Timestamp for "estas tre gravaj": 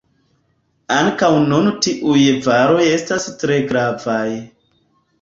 2.97-4.29